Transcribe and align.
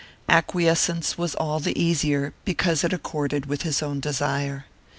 Acquiescence 0.27 1.15
was 1.15 1.35
all 1.35 1.59
the 1.59 1.79
easier 1.79 2.33
because 2.43 2.83
it 2.83 2.91
accorded 2.91 3.45
with 3.45 3.61
his 3.61 3.83
own 3.83 3.99
desire. 3.99 4.65